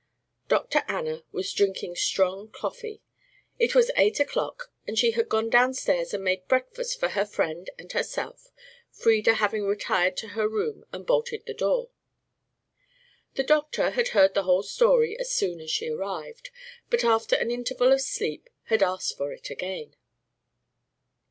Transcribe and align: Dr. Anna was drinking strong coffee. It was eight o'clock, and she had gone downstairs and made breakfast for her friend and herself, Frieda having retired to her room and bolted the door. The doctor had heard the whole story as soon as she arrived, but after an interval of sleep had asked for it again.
Dr. 0.47 0.81
Anna 0.87 1.23
was 1.31 1.53
drinking 1.53 1.95
strong 1.95 2.49
coffee. 2.51 3.03
It 3.59 3.75
was 3.75 3.91
eight 3.95 4.19
o'clock, 4.19 4.73
and 4.87 4.97
she 4.97 5.11
had 5.11 5.29
gone 5.29 5.47
downstairs 5.51 6.11
and 6.11 6.23
made 6.23 6.47
breakfast 6.47 6.99
for 6.99 7.09
her 7.09 7.23
friend 7.23 7.69
and 7.77 7.91
herself, 7.91 8.51
Frieda 8.89 9.35
having 9.35 9.63
retired 9.67 10.17
to 10.17 10.29
her 10.29 10.49
room 10.49 10.85
and 10.91 11.05
bolted 11.05 11.43
the 11.45 11.53
door. 11.53 11.91
The 13.35 13.43
doctor 13.43 13.91
had 13.91 14.07
heard 14.07 14.33
the 14.33 14.41
whole 14.45 14.63
story 14.63 15.19
as 15.19 15.29
soon 15.31 15.61
as 15.61 15.69
she 15.69 15.89
arrived, 15.89 16.49
but 16.89 17.03
after 17.03 17.35
an 17.35 17.51
interval 17.51 17.91
of 17.93 18.01
sleep 18.01 18.49
had 18.63 18.81
asked 18.81 19.15
for 19.15 19.31
it 19.31 19.51
again. 19.51 19.95